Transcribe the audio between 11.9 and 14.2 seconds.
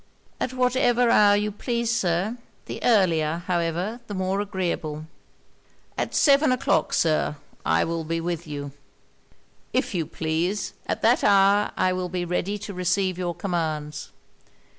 will be ready to receive your commands.'